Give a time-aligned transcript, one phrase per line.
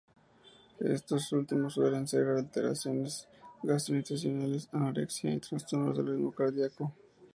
[0.79, 3.27] Estos últimos suelen ser alteraciones
[3.61, 6.91] gastrointestinales, anorexia y trastornos del ritmo cardíaco.